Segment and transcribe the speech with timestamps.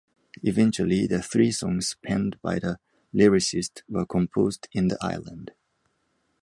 [0.41, 2.79] Eventually, the three songs penned by the
[3.13, 5.51] lyricist were composed in the island.